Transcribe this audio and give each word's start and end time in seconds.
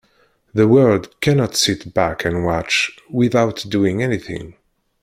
The 0.55 0.67
world 0.67 1.21
cannot 1.21 1.53
sit 1.55 1.93
back 1.93 2.25
and 2.25 2.43
watch 2.43 2.91
without 3.11 3.63
doing 3.69 4.01
anything. 4.01 4.55